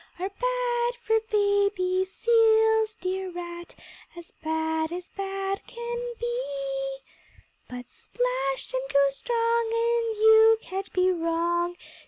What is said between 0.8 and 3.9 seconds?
for baby seals, dear rat,